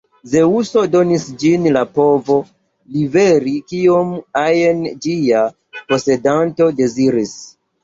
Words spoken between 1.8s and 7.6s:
povo liveri kiom ajn ĝia posedanto deziris.